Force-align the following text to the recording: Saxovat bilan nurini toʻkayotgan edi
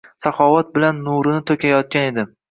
Saxovat 0.21 0.71
bilan 0.77 1.03
nurini 1.07 1.43
toʻkayotgan 1.51 2.09
edi 2.13 2.25